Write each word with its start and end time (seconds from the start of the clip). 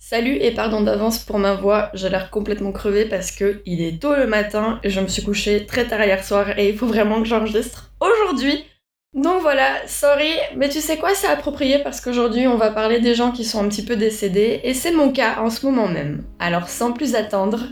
Salut 0.00 0.36
et 0.40 0.52
pardon 0.52 0.80
d'avance 0.80 1.18
pour 1.18 1.40
ma 1.40 1.54
voix, 1.54 1.90
j'ai 1.92 2.08
l'air 2.08 2.30
complètement 2.30 2.70
crevée 2.70 3.04
parce 3.04 3.32
que 3.32 3.60
il 3.66 3.82
est 3.82 4.00
tôt 4.00 4.14
le 4.14 4.28
matin 4.28 4.78
et 4.84 4.90
je 4.90 5.00
me 5.00 5.08
suis 5.08 5.24
couchée 5.24 5.66
très 5.66 5.88
tard 5.88 6.04
hier 6.04 6.24
soir 6.24 6.56
et 6.56 6.68
il 6.68 6.78
faut 6.78 6.86
vraiment 6.86 7.20
que 7.20 7.26
j'enregistre 7.26 7.90
aujourd'hui. 8.00 8.64
Donc 9.12 9.42
voilà, 9.42 9.66
sorry, 9.88 10.30
mais 10.56 10.68
tu 10.68 10.78
sais 10.78 10.98
quoi, 10.98 11.10
c'est 11.14 11.26
approprié 11.26 11.80
parce 11.80 12.00
qu'aujourd'hui 12.00 12.46
on 12.46 12.56
va 12.56 12.70
parler 12.70 13.00
des 13.00 13.16
gens 13.16 13.32
qui 13.32 13.44
sont 13.44 13.62
un 13.62 13.68
petit 13.68 13.84
peu 13.84 13.96
décédés 13.96 14.60
et 14.62 14.72
c'est 14.72 14.92
mon 14.92 15.10
cas 15.10 15.40
en 15.40 15.50
ce 15.50 15.66
moment 15.66 15.88
même. 15.88 16.22
Alors 16.38 16.68
sans 16.68 16.92
plus 16.92 17.16
attendre, 17.16 17.64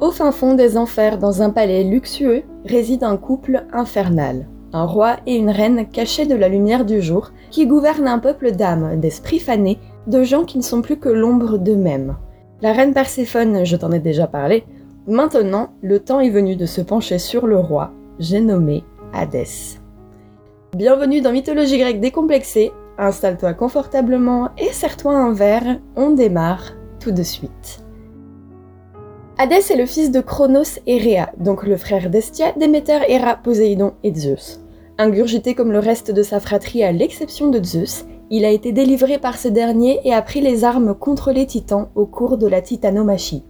au 0.00 0.10
fin 0.10 0.30
fond 0.30 0.54
des 0.54 0.76
enfers, 0.76 1.16
dans 1.16 1.40
un 1.40 1.48
palais 1.48 1.84
luxueux, 1.84 2.42
réside 2.66 3.02
un 3.02 3.16
couple 3.16 3.64
infernal. 3.72 4.46
Un 4.74 4.84
roi 4.84 5.16
et 5.26 5.34
une 5.34 5.50
reine 5.50 5.88
cachés 5.88 6.26
de 6.26 6.34
la 6.34 6.48
lumière 6.48 6.84
du 6.84 7.00
jour, 7.00 7.32
qui 7.50 7.66
gouvernent 7.66 8.06
un 8.06 8.18
peuple 8.18 8.52
d'âmes, 8.52 9.00
d'esprits 9.00 9.40
fanés, 9.40 9.78
de 10.08 10.24
gens 10.24 10.44
qui 10.44 10.56
ne 10.56 10.62
sont 10.62 10.80
plus 10.80 10.96
que 10.96 11.10
l'ombre 11.10 11.58
d'eux-mêmes. 11.58 12.16
La 12.62 12.72
reine 12.72 12.94
Perséphone, 12.94 13.64
je 13.64 13.76
t'en 13.76 13.92
ai 13.92 14.00
déjà 14.00 14.26
parlé. 14.26 14.64
Maintenant, 15.06 15.74
le 15.82 16.00
temps 16.00 16.20
est 16.20 16.30
venu 16.30 16.56
de 16.56 16.66
se 16.66 16.80
pencher 16.80 17.18
sur 17.18 17.46
le 17.46 17.58
roi, 17.58 17.92
j'ai 18.18 18.40
nommé 18.40 18.84
Hadès. 19.12 19.78
Bienvenue 20.74 21.20
dans 21.20 21.32
Mythologie 21.32 21.78
grecque 21.78 22.00
décomplexée. 22.00 22.72
Installe-toi 22.96 23.52
confortablement 23.52 24.50
et 24.58 24.72
serre-toi 24.72 25.14
un 25.14 25.32
verre. 25.32 25.78
On 25.94 26.10
démarre 26.10 26.72
tout 27.00 27.12
de 27.12 27.22
suite. 27.22 27.84
Hadès 29.36 29.70
est 29.70 29.76
le 29.76 29.86
fils 29.86 30.10
de 30.10 30.20
Cronos 30.20 30.80
et 30.86 30.98
Rhea, 30.98 31.30
donc 31.38 31.64
le 31.64 31.76
frère 31.76 32.10
d'Estia, 32.10 32.52
Déméter, 32.56 33.00
Héra, 33.08 33.36
Poséidon 33.36 33.92
et 34.02 34.14
Zeus. 34.14 34.60
Ingurgité 34.96 35.54
comme 35.54 35.70
le 35.70 35.78
reste 35.78 36.10
de 36.10 36.22
sa 36.22 36.40
fratrie 36.40 36.82
à 36.82 36.92
l'exception 36.92 37.50
de 37.50 37.62
Zeus, 37.62 38.04
il 38.30 38.44
a 38.44 38.50
été 38.50 38.72
délivré 38.72 39.18
par 39.18 39.38
ce 39.38 39.48
dernier 39.48 40.00
et 40.04 40.12
a 40.12 40.22
pris 40.22 40.40
les 40.40 40.64
armes 40.64 40.94
contre 40.94 41.32
les 41.32 41.46
titans 41.46 41.88
au 41.94 42.06
cours 42.06 42.36
de 42.36 42.46
la 42.46 42.60
titanomachie. 42.60 43.44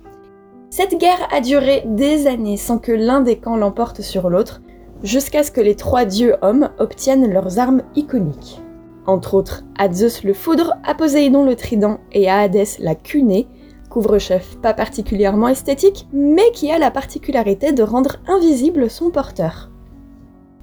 Cette 0.71 0.99
guerre 0.99 1.29
a 1.33 1.41
duré 1.41 1.83
des 1.87 2.27
années 2.27 2.57
sans 2.57 2.79
que 2.79 2.93
l'un 2.93 3.21
des 3.21 3.37
camps 3.37 3.57
l'emporte 3.57 4.03
sur 4.03 4.29
l'autre, 4.29 4.61
jusqu'à 5.03 5.43
ce 5.43 5.51
que 5.51 5.61
les 5.61 5.75
trois 5.75 6.05
dieux 6.05 6.37
hommes 6.43 6.71
obtiennent 6.79 7.31
leurs 7.33 7.59
armes 7.59 7.83
iconiques. 7.97 8.61
Entre 9.07 9.35
autres, 9.35 9.65
à 9.79 9.91
Zeus 9.91 10.23
le 10.23 10.35
foudre, 10.35 10.75
à 10.85 10.95
Poséidon 10.95 11.45
le 11.45 11.57
trident 11.57 11.99
et 12.13 12.29
à 12.29 12.41
Hadès 12.41 12.77
la 12.79 12.95
cunée, 12.95 13.49
couvre-chef 13.89 14.59
pas 14.59 14.75
particulièrement 14.75 15.49
esthétique, 15.49 16.07
mais 16.13 16.51
qui 16.53 16.71
a 16.71 16.79
la 16.79 16.91
particularité 16.91 17.73
de 17.73 17.83
rendre 17.83 18.17
invisible 18.29 18.91
son 18.91 19.11
porteur. 19.11 19.71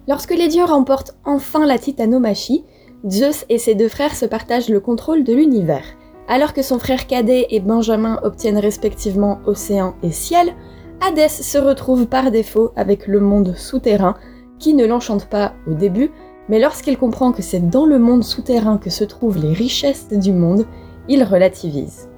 Lorsque 0.08 0.36
les 0.36 0.48
dieux 0.48 0.64
remportent 0.64 1.18
enfin 1.26 1.66
la 1.66 1.80
titanomachie, 1.80 2.64
Zeus 3.08 3.46
et 3.50 3.60
ses 3.60 3.76
deux 3.76 3.90
frères 3.90 4.16
se 4.16 4.26
partagent 4.26 4.70
le 4.70 4.80
contrôle 4.80 5.24
de 5.24 5.34
l'univers. 5.34 5.86
Alors 6.28 6.54
que 6.54 6.64
son 6.64 6.80
frère 6.80 7.06
cadet 7.06 7.48
et 7.52 7.60
Benjamin 7.60 8.20
obtiennent 8.24 8.58
respectivement 8.58 9.40
océan 9.46 9.94
et 10.02 10.12
ciel, 10.12 10.54
Hadès 11.02 11.30
se 11.30 11.58
retrouve 11.58 12.08
par 12.08 12.32
défaut 12.32 12.72
avec 12.76 13.06
le 13.06 13.20
monde 13.20 13.56
souterrain, 13.56 14.16
qui 14.58 14.74
ne 14.74 14.86
l'enchante 14.86 15.26
pas 15.28 15.54
au 15.68 15.74
début, 15.74 16.10
mais 16.50 16.60
lorsqu'il 16.60 16.98
comprend 16.98 17.32
que 17.32 17.44
c'est 17.44 17.70
dans 17.70 17.86
le 17.86 18.00
monde 18.00 18.24
souterrain 18.24 18.78
que 18.78 18.90
se 18.90 19.04
trouvent 19.04 19.38
les 19.38 19.54
richesses 19.54 20.08
du 20.10 20.32
monde, 20.32 20.66
il 21.08 21.24
relativise. 21.24 22.10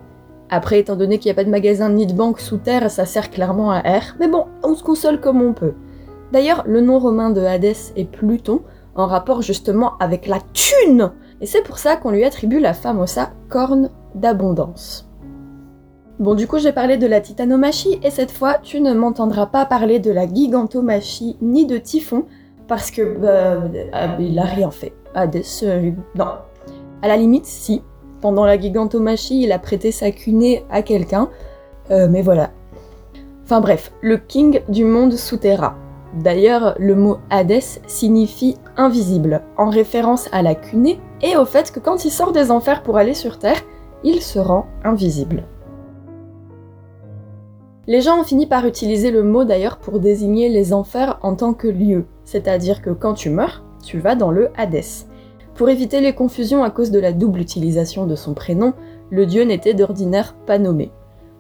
Après, 0.49 0.79
étant 0.79 0.95
donné 0.95 1.17
qu'il 1.17 1.27
n'y 1.27 1.33
a 1.33 1.35
pas 1.35 1.43
de 1.43 1.49
magasin 1.49 1.89
ni 1.89 2.05
de 2.05 2.13
banque 2.13 2.39
sous 2.39 2.57
terre, 2.57 2.89
ça 2.89 3.05
sert 3.05 3.29
clairement 3.29 3.71
à 3.71 3.79
R, 3.79 4.15
mais 4.19 4.29
bon, 4.29 4.45
on 4.63 4.75
se 4.75 4.83
console 4.83 5.19
comme 5.19 5.41
on 5.41 5.51
peut. 5.51 5.73
D'ailleurs, 6.31 6.63
le 6.65 6.79
nom 6.79 6.99
romain 6.99 7.29
de 7.29 7.41
Hadès 7.41 7.91
est 7.97 8.09
Pluton, 8.09 8.61
en 8.97 9.05
rapport 9.05 9.41
justement 9.41 9.93
avec 9.99 10.27
la 10.27 10.39
thune 10.53 11.11
Et 11.39 11.45
c'est 11.45 11.61
pour 11.61 11.77
ça 11.77 11.95
qu'on 11.95 12.11
lui 12.11 12.25
attribue 12.25 12.59
la 12.59 12.73
famosa 12.73 13.29
corne 13.47 13.89
d'abondance. 14.15 15.07
Bon, 16.19 16.33
du 16.33 16.47
coup, 16.47 16.57
j'ai 16.57 16.71
parlé 16.71 16.97
de 16.97 17.05
la 17.05 17.21
titanomachie, 17.21 17.99
et 18.01 18.09
cette 18.09 18.31
fois, 18.31 18.55
tu 18.63 18.81
ne 18.81 18.93
m'entendras 18.93 19.45
pas 19.45 19.67
parler 19.67 19.99
de 19.99 20.09
la 20.09 20.27
gigantomachie 20.27 21.37
ni 21.41 21.67
de 21.67 21.77
Typhon, 21.77 22.25
parce 22.67 22.89
que, 22.89 23.17
bah, 23.19 23.61
il 24.19 24.39
a 24.39 24.43
rien 24.43 24.71
fait. 24.71 24.93
Hadès, 25.13 25.43
euh, 25.61 25.91
non. 26.15 26.25
À 27.03 27.07
la 27.07 27.17
limite, 27.17 27.45
si, 27.45 27.83
pendant 28.19 28.45
la 28.45 28.59
gigantomachie, 28.59 29.43
il 29.43 29.51
a 29.51 29.59
prêté 29.59 29.91
sa 29.91 30.09
cunée 30.09 30.65
à 30.71 30.81
quelqu'un, 30.81 31.29
euh, 31.91 32.07
mais 32.09 32.23
voilà. 32.23 32.49
Enfin 33.43 33.61
bref, 33.61 33.93
le 34.01 34.17
king 34.17 34.61
du 34.67 34.85
monde 34.85 35.13
souterrain. 35.13 35.75
D'ailleurs, 36.17 36.75
le 36.79 36.95
mot 36.95 37.17
Hadès 37.29 37.79
signifie 37.85 38.57
invisible, 38.75 39.43
en 39.55 39.69
référence 39.69 40.27
à 40.31 40.41
la 40.41 40.55
cunée 40.55 40.99
et 41.21 41.37
au 41.37 41.45
fait 41.45 41.71
que 41.71 41.79
quand 41.79 42.05
il 42.05 42.11
sort 42.11 42.31
des 42.31 42.49
enfers 42.49 42.81
pour 42.81 42.97
aller 42.97 43.13
sur 43.13 43.37
Terre, 43.37 43.61
il 44.03 44.21
se 44.21 44.39
rend 44.39 44.65
invisible. 44.83 45.43
Les 47.85 48.01
gens 48.01 48.19
ont 48.19 48.23
fini 48.23 48.47
par 48.47 48.65
utiliser 48.65 49.11
le 49.11 49.23
mot 49.23 49.43
d'ailleurs 49.43 49.77
pour 49.77 49.99
désigner 49.99 50.49
les 50.49 50.73
enfers 50.73 51.19
en 51.21 51.35
tant 51.35 51.53
que 51.53 51.67
lieu, 51.67 52.05
c'est-à-dire 52.25 52.81
que 52.81 52.89
quand 52.89 53.13
tu 53.13 53.29
meurs, 53.29 53.63
tu 53.83 53.99
vas 53.99 54.15
dans 54.15 54.31
le 54.31 54.49
Hadès. 54.57 55.05
Pour 55.53 55.69
éviter 55.69 56.01
les 56.01 56.13
confusions 56.13 56.63
à 56.63 56.71
cause 56.71 56.91
de 56.91 56.99
la 56.99 57.13
double 57.13 57.39
utilisation 57.39 58.07
de 58.07 58.15
son 58.15 58.33
prénom, 58.33 58.73
le 59.11 59.25
dieu 59.25 59.43
n'était 59.43 59.73
d'ordinaire 59.75 60.35
pas 60.47 60.57
nommé. 60.57 60.91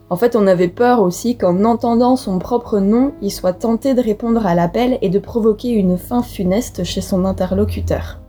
En 0.09 0.15
fait, 0.15 0.35
on 0.35 0.47
avait 0.47 0.69
peur 0.69 1.01
aussi 1.01 1.37
qu'en 1.37 1.65
entendant 1.65 2.15
son 2.15 2.39
propre 2.39 2.79
nom, 2.79 3.11
il 3.21 3.31
soit 3.31 3.53
tenté 3.53 3.93
de 3.93 4.01
répondre 4.01 4.45
à 4.45 4.55
l'appel 4.55 4.97
et 5.01 5.09
de 5.09 5.19
provoquer 5.19 5.69
une 5.71 5.97
fin 5.97 6.21
funeste 6.21 6.83
chez 6.85 7.01
son 7.01 7.25
interlocuteur. 7.25 8.19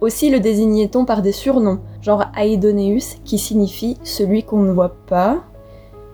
Aussi 0.00 0.30
le 0.30 0.38
désignait-on 0.38 1.04
par 1.04 1.22
des 1.22 1.32
surnoms, 1.32 1.80
genre 2.02 2.26
Aidoneus, 2.36 3.16
qui 3.24 3.36
signifie 3.36 3.98
celui 4.04 4.44
qu'on 4.44 4.62
ne 4.62 4.70
voit 4.70 4.94
pas. 5.06 5.42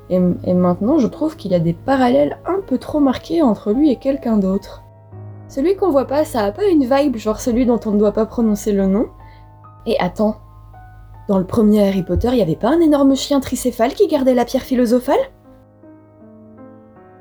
Et, 0.08 0.18
et 0.44 0.54
maintenant, 0.54 0.98
je 0.98 1.06
trouve 1.06 1.36
qu'il 1.36 1.50
y 1.52 1.54
a 1.54 1.60
des 1.60 1.74
parallèles 1.74 2.38
un 2.46 2.60
peu 2.66 2.78
trop 2.78 3.00
marqués 3.00 3.42
entre 3.42 3.72
lui 3.72 3.90
et 3.90 3.96
quelqu'un 3.96 4.38
d'autre. 4.38 4.82
Celui 5.48 5.76
qu'on 5.76 5.90
voit 5.90 6.06
pas, 6.06 6.24
ça 6.24 6.44
a 6.44 6.52
pas 6.52 6.64
une 6.64 6.86
vibe 6.86 7.16
genre 7.16 7.40
celui 7.40 7.66
dont 7.66 7.80
on 7.84 7.90
ne 7.90 7.98
doit 7.98 8.12
pas 8.12 8.24
prononcer 8.24 8.72
le 8.72 8.86
nom. 8.86 9.08
Et 9.84 9.98
attends, 10.00 10.36
dans 11.28 11.38
le 11.38 11.44
premier 11.44 11.86
Harry 11.86 12.02
Potter, 12.02 12.28
il 12.32 12.38
y 12.38 12.42
avait 12.42 12.56
pas 12.56 12.68
un 12.68 12.80
énorme 12.80 13.16
chien 13.16 13.40
tricéphale 13.40 13.94
qui 13.94 14.06
gardait 14.08 14.34
la 14.34 14.44
pierre 14.44 14.62
philosophale? 14.62 15.18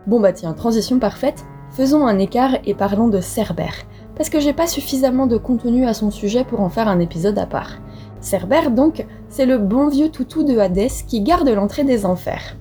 Bon 0.07 0.19
bah 0.19 0.33
tiens, 0.33 0.53
transition 0.53 0.99
parfaite, 0.99 1.45
faisons 1.71 2.05
un 2.05 2.19
écart 2.19 2.57
et 2.65 2.73
parlons 2.73 3.07
de 3.07 3.21
Cerbère, 3.21 3.75
parce 4.15 4.29
que 4.29 4.39
j'ai 4.39 4.53
pas 4.53 4.67
suffisamment 4.67 5.27
de 5.27 5.37
contenu 5.37 5.85
à 5.85 5.93
son 5.93 6.11
sujet 6.11 6.43
pour 6.43 6.59
en 6.59 6.69
faire 6.69 6.89
un 6.89 6.99
épisode 6.99 7.39
à 7.39 7.45
part. 7.45 7.79
Cerbère 8.19 8.71
donc, 8.71 9.05
c'est 9.29 9.45
le 9.45 9.57
bon 9.57 9.87
vieux 9.87 10.09
toutou 10.09 10.43
de 10.43 10.57
Hadès 10.57 11.03
qui 11.07 11.21
garde 11.21 11.49
l'entrée 11.49 11.83
des 11.83 12.05
enfers. 12.05 12.57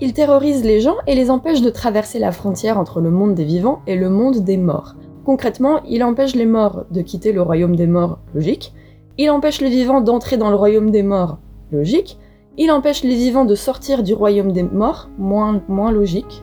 Il 0.00 0.12
terrorise 0.12 0.64
les 0.64 0.80
gens 0.80 0.96
et 1.06 1.14
les 1.14 1.30
empêche 1.30 1.62
de 1.62 1.70
traverser 1.70 2.18
la 2.18 2.32
frontière 2.32 2.78
entre 2.78 3.00
le 3.00 3.10
monde 3.10 3.34
des 3.34 3.44
vivants 3.44 3.80
et 3.86 3.96
le 3.96 4.10
monde 4.10 4.44
des 4.44 4.56
morts. 4.56 4.96
Concrètement, 5.24 5.80
il 5.88 6.04
empêche 6.04 6.34
les 6.34 6.46
morts 6.46 6.84
de 6.90 7.00
quitter 7.00 7.32
le 7.32 7.40
royaume 7.40 7.76
des 7.76 7.86
morts, 7.86 8.18
logique. 8.34 8.74
Il 9.16 9.30
empêche 9.30 9.60
les 9.60 9.70
vivants 9.70 10.00
d'entrer 10.00 10.36
dans 10.36 10.50
le 10.50 10.56
royaume 10.56 10.90
des 10.90 11.04
morts, 11.04 11.38
logique. 11.70 12.18
Il 12.58 12.72
empêche 12.72 13.04
les 13.04 13.14
vivants 13.14 13.44
de 13.44 13.54
sortir 13.54 14.02
du 14.02 14.12
royaume 14.12 14.50
des 14.50 14.64
morts, 14.64 15.08
moins, 15.18 15.62
moins 15.68 15.92
logique. 15.92 16.42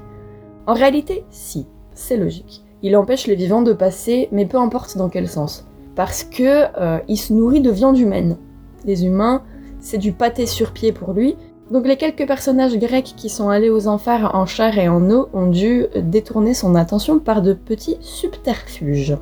En 0.67 0.73
réalité, 0.73 1.25
si, 1.29 1.67
c'est 1.93 2.15
logique. 2.15 2.63
Il 2.81 2.95
empêche 2.95 3.27
les 3.27 3.35
vivants 3.35 3.61
de 3.61 3.73
passer, 3.73 4.29
mais 4.31 4.45
peu 4.45 4.57
importe 4.57 4.97
dans 4.97 5.09
quel 5.09 5.27
sens. 5.27 5.67
Parce 5.95 6.23
que 6.23 6.65
euh, 6.79 6.99
il 7.09 7.17
se 7.17 7.33
nourrit 7.33 7.59
de 7.59 7.71
viande 7.71 7.97
humaine. 7.97 8.37
Les 8.85 9.05
humains, 9.05 9.43
c'est 9.79 9.97
du 9.97 10.13
pâté 10.13 10.45
sur 10.45 10.71
pied 10.71 10.93
pour 10.93 11.11
lui, 11.11 11.35
donc 11.71 11.85
les 11.85 11.97
quelques 11.97 12.25
personnages 12.25 12.77
grecs 12.77 13.13
qui 13.17 13.29
sont 13.29 13.49
allés 13.49 13.69
aux 13.69 13.87
enfers 13.87 14.33
en 14.33 14.45
chair 14.45 14.77
et 14.77 14.87
en 14.87 15.09
eau 15.09 15.27
ont 15.33 15.47
dû 15.47 15.87
détourner 15.95 16.53
son 16.53 16.75
attention 16.75 17.19
par 17.19 17.41
de 17.41 17.53
petits 17.53 17.97
subterfuges. 18.01 19.17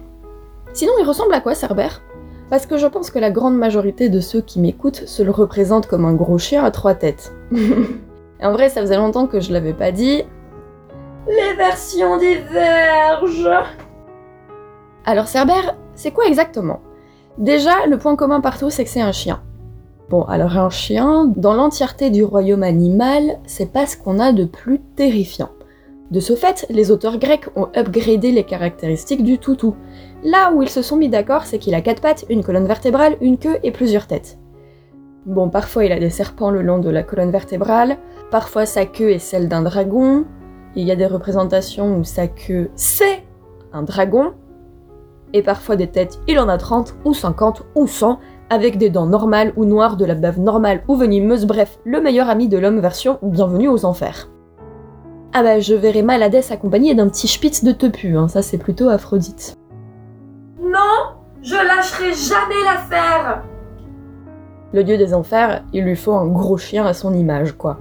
Sinon, 0.74 0.94
il 1.00 1.06
ressemble 1.06 1.34
à 1.34 1.42
quoi 1.42 1.56
Cerbère? 1.56 2.02
Parce 2.50 2.66
que 2.66 2.78
je 2.78 2.88
pense 2.88 3.12
que 3.12 3.20
la 3.20 3.30
grande 3.30 3.56
majorité 3.56 4.10
de 4.10 4.20
ceux 4.20 4.42
qui 4.42 4.60
m'écoutent 4.60 5.04
se 5.06 5.22
le 5.22 5.32
représentent 5.32 5.88
comme 5.88 6.06
un 6.06 6.14
gros 6.14 6.40
chien 6.40 6.64
à 6.64 6.72
trois 6.72 6.96
têtes. 6.96 7.32
en 8.42 8.52
vrai, 8.52 8.70
ça 8.70 8.82
faisait 8.82 8.98
longtemps 8.98 9.28
que 9.28 9.40
je 9.40 9.54
l'avais 9.54 9.74
pas 9.74 9.92
dit. 9.92 10.24
Les 11.28 11.54
versions 11.56 12.18
divergent 12.18 13.66
Alors 15.06 15.28
Cerbère, 15.28 15.76
c'est 15.94 16.12
quoi 16.12 16.26
exactement? 16.26 16.80
Déjà, 17.38 17.86
le 17.88 17.98
point 17.98 18.16
commun 18.16 18.42
partout, 18.42 18.72
c'est 18.72 18.84
que 18.84 18.90
c'est 18.90 19.02
un 19.02 19.12
chien. 19.12 19.42
Bon, 20.10 20.24
alors 20.24 20.58
un 20.58 20.72
chien, 20.72 21.32
dans 21.36 21.54
l'entièreté 21.54 22.10
du 22.10 22.24
royaume 22.24 22.64
animal, 22.64 23.38
c'est 23.46 23.72
pas 23.72 23.86
ce 23.86 23.96
qu'on 23.96 24.18
a 24.18 24.32
de 24.32 24.46
plus 24.46 24.80
terrifiant. 24.96 25.50
De 26.12 26.20
ce 26.20 26.36
fait, 26.36 26.66
les 26.70 26.90
auteurs 26.90 27.20
grecs 27.20 27.50
ont 27.56 27.68
upgradé 27.76 28.32
les 28.32 28.44
caractéristiques 28.44 29.24
du 29.24 29.38
toutou. 29.38 29.76
Là 30.24 30.52
où 30.52 30.64
ils 30.64 30.70
se 30.70 30.82
sont 30.82 30.98
mis 30.98 31.10
d'accord, 31.10 31.46
c'est 31.46 31.60
qu'il 31.60 31.76
a 31.76 31.82
quatre 31.82 32.02
pattes, 32.02 32.26
une 32.30 32.44
colonne 32.44 32.66
vertébrale, 32.66 33.16
une 33.22 33.38
queue 33.38 33.58
et 33.62 33.72
plusieurs 33.72 34.08
têtes. 34.08 34.40
Bon, 35.28 35.50
parfois 35.50 35.86
il 35.86 35.92
a 35.92 36.00
des 36.00 36.10
serpents 36.10 36.50
le 36.50 36.64
long 36.64 36.80
de 36.80 36.90
la 36.90 37.04
colonne 37.04 37.30
vertébrale, 37.30 37.98
parfois 38.32 38.66
sa 38.66 38.86
queue 38.86 39.12
est 39.12 39.20
celle 39.20 39.48
d'un 39.48 39.62
dragon, 39.62 40.26
il 40.76 40.88
y 40.88 40.92
a 40.92 40.96
des 40.96 41.06
représentations 41.06 41.98
où 41.98 42.04
sa 42.04 42.28
queue 42.28 42.72
c'est 42.76 43.24
un 43.72 43.84
dragon, 43.84 44.34
et 45.34 45.44
parfois 45.44 45.76
des 45.76 45.88
têtes 45.88 46.20
il 46.28 46.40
en 46.40 46.50
a 46.50 46.58
30 46.58 46.96
ou 47.06 47.14
50 47.14 47.64
ou 47.76 47.86
100, 47.86 48.18
avec 48.50 48.80
des 48.80 48.90
dents 48.90 49.06
normales 49.06 49.54
ou 49.58 49.66
noires, 49.66 49.98
de 49.98 50.06
la 50.06 50.16
bave 50.16 50.40
normale 50.40 50.82
ou 50.88 50.96
venimeuse, 50.96 51.46
bref, 51.46 51.78
le 51.86 52.02
meilleur 52.02 52.30
ami 52.30 52.48
de 52.48 52.58
l'homme 52.58 52.80
version 52.80 53.20
bienvenue 53.22 53.68
aux 53.68 53.86
enfers. 53.86 54.30
Ah 55.32 55.44
bah 55.44 55.60
je 55.60 55.76
verrai 55.76 56.02
mal 56.02 56.24
Hadès 56.24 56.52
accompagné 56.52 56.96
d'un 56.96 57.08
petit 57.08 57.28
spitz 57.28 57.64
de 57.64 57.72
tepu, 57.72 58.18
hein, 58.18 58.28
ça 58.28 58.42
c'est 58.42 58.58
plutôt 58.58 58.90
Aphrodite. 58.90 59.56
Non, 60.60 61.16
je 61.44 61.56
lâcherai 61.56 62.14
jamais 62.14 62.64
l'affaire 62.64 63.44
Le 64.74 64.84
dieu 64.84 64.98
des 64.98 65.14
enfers, 65.14 65.64
il 65.72 65.84
lui 65.84 65.96
faut 65.96 66.14
un 66.14 66.28
gros 66.28 66.58
chien 66.58 66.86
à 66.86 66.94
son 66.94 67.14
image, 67.14 67.54
quoi. 67.54 67.78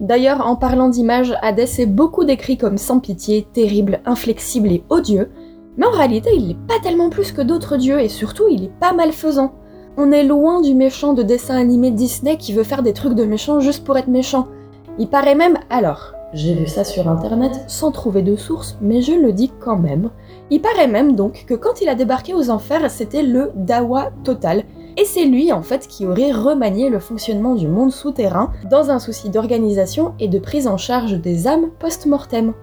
D'ailleurs, 0.00 0.46
en 0.46 0.56
parlant 0.56 0.88
d'image, 0.88 1.34
Hadès 1.40 1.80
est 1.80 1.86
beaucoup 1.86 2.24
décrit 2.24 2.58
comme 2.58 2.78
sans 2.78 2.98
pitié, 2.98 3.46
terrible, 3.52 4.00
inflexible 4.04 4.72
et 4.72 4.84
odieux, 4.90 5.30
mais 5.76 5.86
en 5.86 5.90
réalité, 5.90 6.30
il 6.34 6.48
n'est 6.48 6.66
pas 6.66 6.80
tellement 6.82 7.10
plus 7.10 7.32
que 7.32 7.42
d'autres 7.42 7.76
dieux, 7.76 8.00
et 8.00 8.08
surtout, 8.08 8.44
il 8.50 8.64
est 8.64 8.78
pas 8.80 8.92
malfaisant. 8.92 9.54
On 9.96 10.12
est 10.12 10.24
loin 10.24 10.60
du 10.60 10.74
méchant 10.74 11.14
de 11.14 11.22
dessin 11.22 11.56
animé 11.56 11.90
Disney 11.92 12.36
qui 12.36 12.52
veut 12.52 12.64
faire 12.64 12.82
des 12.82 12.92
trucs 12.92 13.14
de 13.14 13.24
méchant 13.24 13.60
juste 13.60 13.84
pour 13.84 13.96
être 13.96 14.08
méchant. 14.08 14.48
Il 14.98 15.08
paraît 15.08 15.34
même, 15.34 15.58
alors, 15.68 16.14
j'ai 16.32 16.54
vu 16.54 16.66
ça 16.66 16.84
sur 16.84 17.08
internet 17.08 17.52
sans 17.66 17.92
trouver 17.92 18.22
de 18.22 18.34
source, 18.34 18.78
mais 18.80 19.02
je 19.02 19.12
le 19.12 19.32
dis 19.32 19.52
quand 19.60 19.76
même. 19.76 20.10
Il 20.50 20.60
paraît 20.60 20.88
même 20.88 21.14
donc 21.14 21.44
que 21.46 21.54
quand 21.54 21.80
il 21.80 21.88
a 21.88 21.94
débarqué 21.94 22.34
aux 22.34 22.50
enfers, 22.50 22.90
c'était 22.90 23.22
le 23.22 23.52
Dawa 23.54 24.10
total, 24.24 24.64
et 24.96 25.04
c'est 25.04 25.24
lui 25.24 25.52
en 25.52 25.62
fait 25.62 25.86
qui 25.86 26.06
aurait 26.06 26.32
remanié 26.32 26.88
le 26.88 26.98
fonctionnement 26.98 27.54
du 27.54 27.68
monde 27.68 27.92
souterrain 27.92 28.52
dans 28.70 28.90
un 28.90 28.98
souci 28.98 29.28
d'organisation 29.28 30.14
et 30.18 30.28
de 30.28 30.38
prise 30.38 30.66
en 30.66 30.78
charge 30.78 31.20
des 31.20 31.46
âmes 31.46 31.70
post-mortem. 31.78 32.54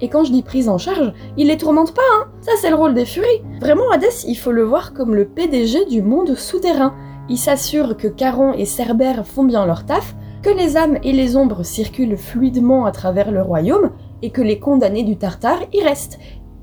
Et 0.00 0.08
quand 0.08 0.24
je 0.24 0.32
dis 0.32 0.42
prise 0.42 0.68
en 0.68 0.78
charge, 0.78 1.12
il 1.36 1.48
les 1.48 1.56
tourmente 1.56 1.94
pas, 1.94 2.02
hein 2.16 2.26
Ça 2.40 2.52
c'est 2.60 2.70
le 2.70 2.76
rôle 2.76 2.94
des 2.94 3.06
furies 3.06 3.42
Vraiment, 3.60 3.90
Hadès, 3.92 4.24
il 4.26 4.36
faut 4.36 4.52
le 4.52 4.64
voir 4.64 4.94
comme 4.94 5.14
le 5.14 5.26
PDG 5.26 5.86
du 5.86 6.02
monde 6.02 6.34
souterrain. 6.34 6.94
Il 7.28 7.38
s'assure 7.38 7.96
que 7.96 8.08
Caron 8.08 8.52
et 8.52 8.64
Cerbère 8.64 9.24
font 9.24 9.44
bien 9.44 9.64
leur 9.64 9.86
taf, 9.86 10.16
que 10.42 10.50
les 10.50 10.76
âmes 10.76 10.98
et 11.02 11.12
les 11.12 11.36
ombres 11.36 11.62
circulent 11.62 12.16
fluidement 12.16 12.84
à 12.84 12.92
travers 12.92 13.30
le 13.30 13.42
royaume, 13.42 13.92
et 14.22 14.30
que 14.30 14.42
les 14.42 14.58
condamnés 14.58 15.04
du 15.04 15.16
Tartare 15.16 15.62
y 15.72 15.82
restent. 15.82 16.18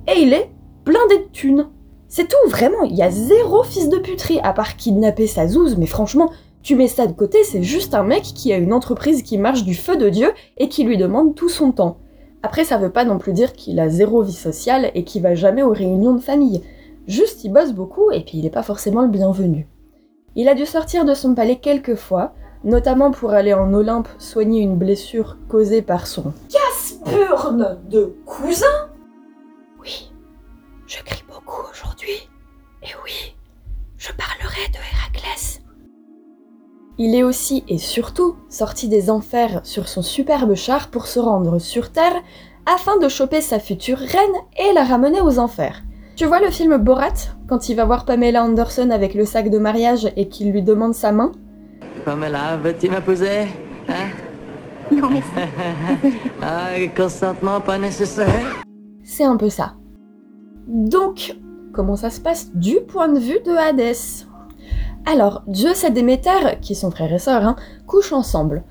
Et 0.08 0.20
il 0.20 0.34
est 0.34 0.52
blindé 0.86 1.18
de 1.18 1.31
thunes. 1.31 1.70
C'est 2.08 2.28
tout, 2.28 2.50
vraiment, 2.50 2.84
il 2.84 2.96
y 2.96 3.04
a 3.04 3.12
zéro 3.12 3.64
fils 3.64 3.90
de 3.90 3.98
puterie, 3.98 4.40
à 4.44 4.54
part 4.54 4.76
kidnapper 4.78 5.28
sa 5.28 5.48
zouze, 5.48 5.78
mais 5.78 5.86
franchement, 5.86 6.31
tu 6.62 6.76
mets 6.76 6.88
ça 6.88 7.08
de 7.08 7.14
côté, 7.14 7.44
c'est 7.44 7.64
juste 7.64 7.94
un 7.94 8.04
mec 8.04 8.24
qui 8.24 8.52
a 8.52 8.58
une 8.58 8.74
entreprise 8.74 9.24
qui 9.24 9.38
marche 9.38 9.64
du 9.64 9.76
feu 9.76 9.96
de 9.96 10.10
Dieu 10.10 10.32
et 10.58 10.68
qui 10.68 10.84
lui 10.84 10.98
demande 10.98 11.36
tout 11.36 11.50
son 11.50 11.72
temps. 11.72 11.98
Après, 12.44 12.64
ça 12.64 12.78
veut 12.78 12.92
pas 12.92 13.06
non 13.06 13.18
plus 13.18 13.34
dire 13.34 13.54
qu'il 13.54 13.80
a 13.80 13.90
zéro 13.90 14.24
vie 14.24 14.34
sociale 14.34 14.92
et 14.96 15.04
qu'il 15.04 15.22
va 15.22 15.36
jamais 15.36 15.64
aux 15.64 15.74
réunions 15.74 16.14
de 16.14 16.22
famille. 16.22 16.62
Juste, 17.08 17.44
il 17.44 17.52
bosse 17.52 17.74
beaucoup 17.74 18.12
et 18.12 18.22
puis 18.22 18.38
il 18.38 18.46
est 18.46 18.52
pas 18.52 18.64
forcément 18.64 19.02
le 19.02 19.10
bienvenu. 19.10 19.68
Il 20.36 20.48
a 20.48 20.56
dû 20.56 20.66
sortir 20.66 21.06
de 21.06 21.14
son 21.14 21.34
palais 21.34 21.58
quelques 21.58 21.96
fois, 21.96 22.34
notamment 22.64 23.12
pour 23.12 23.32
aller 23.32 23.54
en 23.54 23.74
Olympe 23.74 24.08
soigner 24.18 24.62
une 24.62 24.78
blessure 24.78 25.38
causée 25.48 25.82
par 25.82 26.08
son 26.08 26.34
Caspurne 26.50 27.80
de 27.90 28.16
cousin? 28.26 28.90
Oui, 29.82 30.12
je 30.86 31.02
crie 31.04 31.24
beaucoup 31.28 31.62
aujourd'hui. 31.72 32.30
Et 32.84 32.94
oui, 33.04 33.36
je 33.98 34.12
parlerai 34.12 34.70
de 34.70 34.78
Héraclès. 34.78 35.62
Il 36.98 37.16
est 37.16 37.24
aussi 37.24 37.64
et 37.68 37.78
surtout 37.78 38.36
sorti 38.50 38.90
des 38.90 39.10
enfers 39.10 39.62
sur 39.64 39.88
son 39.88 40.02
superbe 40.02 40.56
char 40.56 40.90
pour 40.90 41.08
se 41.08 41.20
rendre 41.20 41.60
sur 41.60 41.92
Terre 41.92 42.22
afin 42.66 42.98
de 42.98 43.08
choper 43.08 43.42
sa 43.42 43.60
future 43.60 43.98
reine 43.98 44.36
et 44.58 44.74
la 44.74 44.84
ramener 44.84 45.22
aux 45.22 45.40
enfers. 45.40 45.82
Tu 46.18 46.26
vois 46.26 46.42
le 46.42 46.52
film 46.52 46.78
Borat 46.78 47.14
quand 47.48 47.70
il 47.70 47.76
va 47.76 47.86
voir 47.86 48.04
Pamela 48.04 48.44
Anderson 48.44 48.90
avec 48.92 49.14
le 49.14 49.26
sac 49.26 49.50
de 49.50 49.58
mariage 49.58 50.12
et 50.18 50.28
qu'il 50.28 50.52
lui 50.52 50.62
demande 50.62 50.94
sa 50.94 51.14
main? 51.14 51.32
Pamela, 52.10 52.58
veux-tu 52.58 52.90
m'épouser 52.90 53.42
Hein? 53.88 54.10
Non, 54.92 55.12
merci. 55.12 55.30
Ah, 56.42 56.70
consentement 56.98 57.62
pas 57.62 57.78
nécessaire 57.78 58.64
C'est 59.04 59.26
un 59.26 59.38
peu 59.38 59.50
ça. 59.50 59.76
Donc, 60.68 61.36
comment 61.72 61.96
ça 61.96 62.10
se 62.10 62.20
passe 62.20 62.52
du 62.56 62.78
point 62.78 63.10
de 63.10 63.20
vue 63.20 63.40
de 63.46 63.52
Hadès? 63.52 64.26
Alors, 65.06 65.44
Zeus 65.54 65.84
et 65.84 65.92
Déméter, 65.92 66.58
qui 66.64 66.74
sont 66.74 66.90
frères 66.90 67.14
et 67.14 67.20
sœurs, 67.20 67.46
hein, 67.46 67.56
couchent 67.86 68.14
ensemble. 68.14 68.64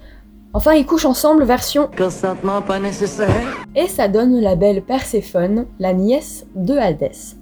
Enfin, 0.53 0.73
ils 0.73 0.85
couchent 0.85 1.05
ensemble 1.05 1.45
version 1.45 1.89
Consentement 1.97 2.61
pas 2.61 2.81
nécessaire 2.81 3.31
et 3.77 3.87
ça 3.87 4.09
donne 4.09 4.41
la 4.41 4.57
belle 4.57 4.83
Perséphone, 4.83 5.67
la 5.79 5.93
nièce 5.93 6.45
de 6.57 6.77
Hadès. 6.77 7.37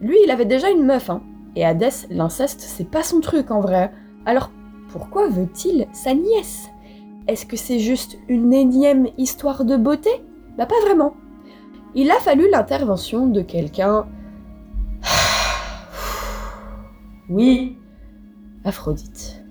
Lui, 0.00 0.16
il 0.24 0.30
avait 0.30 0.46
déjà 0.46 0.70
une 0.70 0.86
meuf, 0.86 1.10
hein, 1.10 1.20
et 1.56 1.66
Hadès, 1.66 2.06
l'inceste, 2.08 2.62
c'est 2.62 2.88
pas 2.90 3.02
son 3.02 3.20
truc 3.20 3.50
en 3.50 3.60
vrai. 3.60 3.92
Alors, 4.24 4.50
pourquoi 4.96 5.28
veut-il 5.28 5.86
sa 5.92 6.14
nièce? 6.14 6.70
Est-ce 7.28 7.44
que 7.44 7.56
c'est 7.56 7.80
juste 7.80 8.16
une 8.28 8.54
énième 8.54 9.08
histoire 9.18 9.66
de 9.66 9.76
beauté? 9.76 10.08
Bah 10.56 10.64
pas 10.64 10.80
vraiment. 10.86 11.14
Il 11.94 12.10
a 12.10 12.18
fallu 12.18 12.48
l'intervention 12.50 13.26
de 13.26 13.42
quelqu'un... 13.42 14.06
Oui, 17.28 17.76
Aphrodite. 18.64 19.44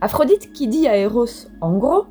Aphrodite 0.00 0.52
qui 0.52 0.66
dit 0.66 0.88
à 0.88 0.96
Eros, 0.96 1.46
en 1.60 1.76
gros, 1.76 2.06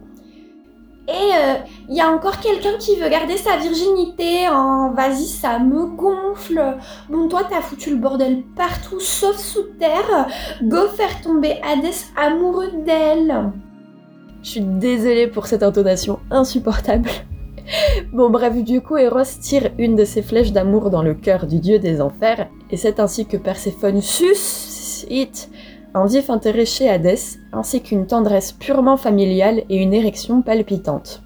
Et 1.07 1.12
il 1.13 1.94
euh, 1.94 1.95
y 1.95 2.00
a 2.00 2.09
encore 2.09 2.39
quelqu'un 2.39 2.77
qui 2.80 2.95
veut 2.95 3.09
garder 3.09 3.36
sa 3.36 3.57
virginité 3.57 4.48
en 4.48 4.94
vas-y, 4.94 5.25
ça 5.25 5.57
me 5.57 5.88
gonfle. 5.88 6.77
Bon, 7.09 7.27
toi, 7.27 7.42
t'as 7.50 7.62
foutu 7.62 7.89
le 7.89 7.95
bordel 7.95 8.44
partout 8.56 9.00
sauf 9.00 9.36
sous 9.38 9.63
terre. 9.80 10.27
Go 10.62 10.88
faire 10.95 11.21
tomber 11.21 11.59
Hadès 11.63 12.06
amoureux 12.15 12.71
d'elle. 12.86 13.51
Je 14.44 14.50
suis 14.50 14.62
désolée 14.62 15.27
pour 15.27 15.48
cette 15.48 15.63
intonation 15.63 16.19
insupportable. 16.30 17.09
Bon 18.12 18.30
bref, 18.30 18.56
du 18.63 18.81
coup, 18.81 18.98
Eros 18.98 19.24
tire 19.39 19.71
une 19.77 19.95
de 19.95 20.03
ses 20.03 20.21
flèches 20.21 20.51
d'amour 20.51 20.89
dans 20.89 21.03
le 21.03 21.13
cœur 21.13 21.48
du 21.48 21.59
dieu 21.59 21.80
des 21.80 22.01
enfers, 22.01 22.50
et 22.69 22.75
c'est 22.75 23.00
ainsi 23.00 23.25
que 23.25 23.38
Perséphone 23.38 24.01
suscite 24.01 25.50
un 25.94 26.06
vif 26.06 26.30
intérêt 26.30 26.66
chez 26.66 26.90
Hadès, 26.90 27.40
ainsi 27.52 27.82
qu'une 27.82 28.08
tendresse 28.08 28.54
purement 28.54 28.98
familiale 28.98 29.64
et 29.70 29.78
une 29.78 29.94
érection 29.94 30.42
palpitante. 30.42 31.22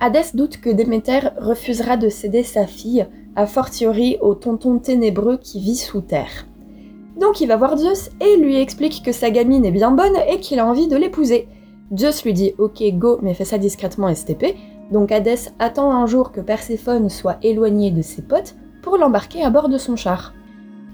Hadès 0.00 0.34
doute 0.34 0.58
que 0.60 0.70
Déméter 0.70 1.20
refusera 1.38 1.96
de 1.96 2.08
céder 2.08 2.42
sa 2.42 2.66
fille, 2.66 3.06
a 3.36 3.46
fortiori 3.46 4.16
au 4.20 4.34
tonton 4.34 4.78
ténébreux 4.78 5.36
qui 5.36 5.60
vit 5.60 5.76
sous 5.76 6.00
terre. 6.00 6.46
Donc 7.20 7.40
il 7.40 7.48
va 7.48 7.56
voir 7.56 7.76
Zeus 7.76 8.10
et 8.20 8.36
lui 8.36 8.56
explique 8.56 9.02
que 9.04 9.12
sa 9.12 9.30
gamine 9.30 9.64
est 9.64 9.72
bien 9.72 9.90
bonne 9.90 10.16
et 10.28 10.40
qu'il 10.40 10.60
a 10.60 10.66
envie 10.66 10.88
de 10.88 10.96
l'épouser. 10.96 11.48
Zeus 11.96 12.24
lui 12.24 12.32
dit 12.32 12.54
ok 12.58 12.82
go 12.92 13.18
mais 13.22 13.34
fais 13.34 13.44
ça 13.44 13.58
discrètement 13.58 14.14
STP, 14.14 14.54
donc 14.92 15.12
Hadès 15.12 15.52
attend 15.58 15.90
un 15.90 16.06
jour 16.06 16.32
que 16.32 16.40
Perséphone 16.40 17.08
soit 17.10 17.38
éloignée 17.42 17.90
de 17.90 18.02
ses 18.02 18.22
potes 18.22 18.54
pour 18.82 18.96
l'embarquer 18.96 19.42
à 19.42 19.50
bord 19.50 19.68
de 19.68 19.78
son 19.78 19.96
char. 19.96 20.32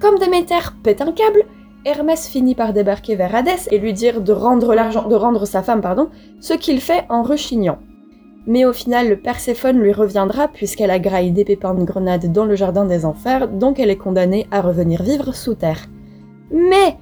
Comme 0.01 0.19
Déméter 0.19 0.73
pète 0.83 1.01
un 1.01 1.13
câble, 1.13 1.45
Hermès 1.85 2.29
finit 2.29 2.55
par 2.55 2.73
débarquer 2.73 3.15
vers 3.15 3.35
Hadès 3.35 3.69
et 3.71 3.79
lui 3.79 3.93
dire 3.93 4.21
de 4.21 4.33
rendre 4.33 4.75
l'argent, 4.75 5.07
de 5.07 5.15
rendre 5.15 5.45
sa 5.45 5.63
femme, 5.63 5.83
pardon, 5.83 6.09
ce 6.41 6.55
qu'il 6.55 6.81
fait 6.81 7.05
en 7.09 7.23
rechignant. 7.23 7.79
Mais 8.47 8.65
au 8.65 8.73
final, 8.73 9.21
Perséphone 9.21 9.79
lui 9.79 9.93
reviendra 9.93 10.49
puisqu'elle 10.49 10.91
a 10.91 10.99
graillé 10.99 11.31
des 11.31 11.45
pépins 11.45 11.75
de 11.75 11.85
grenade 11.85 12.33
dans 12.33 12.45
le 12.45 12.57
jardin 12.57 12.85
des 12.85 13.05
enfers, 13.05 13.49
donc 13.49 13.79
elle 13.79 13.91
est 13.91 13.97
condamnée 13.97 14.47
à 14.51 14.61
revenir 14.61 15.03
vivre 15.03 15.35
sous 15.35 15.55
terre. 15.55 15.87
Mais 16.51 16.97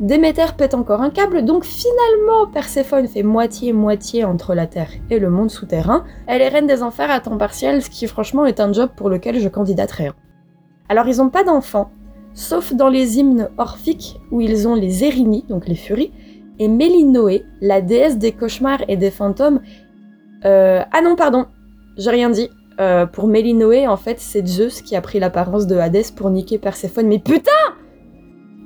Déméter 0.00 0.52
pète 0.58 0.74
encore 0.74 1.00
un 1.00 1.08
câble, 1.08 1.46
donc 1.46 1.64
finalement 1.64 2.46
Perséphone 2.52 3.08
fait 3.08 3.22
moitié-moitié 3.22 4.24
entre 4.24 4.54
la 4.54 4.66
Terre 4.66 4.90
et 5.08 5.18
le 5.18 5.30
monde 5.30 5.50
souterrain. 5.50 6.04
Elle 6.26 6.42
est 6.42 6.48
reine 6.48 6.66
des 6.66 6.82
enfers 6.82 7.10
à 7.10 7.20
temps 7.20 7.38
partiel, 7.38 7.82
ce 7.82 7.88
qui 7.88 8.06
franchement 8.06 8.44
est 8.44 8.60
un 8.60 8.74
job 8.74 8.90
pour 8.94 9.08
lequel 9.08 9.40
je 9.40 9.48
candidaterai. 9.48 10.10
Alors 10.90 11.08
ils 11.08 11.22
ont 11.22 11.30
pas 11.30 11.44
d'enfants, 11.44 11.92
sauf 12.36 12.74
dans 12.74 12.90
les 12.90 13.18
hymnes 13.18 13.48
orphiques 13.56 14.20
où 14.30 14.40
ils 14.40 14.68
ont 14.68 14.74
les 14.74 15.02
Érinies, 15.02 15.44
donc 15.48 15.66
les 15.66 15.74
furies, 15.74 16.12
et 16.58 16.68
Mélinoé, 16.68 17.44
la 17.60 17.80
déesse 17.80 18.18
des 18.18 18.32
cauchemars 18.32 18.82
et 18.88 18.96
des 18.96 19.10
fantômes. 19.10 19.60
Euh, 20.44 20.82
ah 20.92 21.02
non, 21.02 21.16
pardon, 21.16 21.46
j'ai 21.96 22.10
rien 22.10 22.30
dit. 22.30 22.48
Euh, 22.78 23.06
pour 23.06 23.26
Mélinoé, 23.26 23.88
en 23.88 23.96
fait, 23.96 24.20
c'est 24.20 24.46
Zeus 24.46 24.82
qui 24.82 24.96
a 24.96 25.00
pris 25.00 25.18
l'apparence 25.18 25.66
de 25.66 25.76
Hadès 25.76 26.12
pour 26.14 26.28
niquer 26.28 26.58
Perséphone. 26.58 27.06
Mais 27.06 27.18
putain 27.18 27.50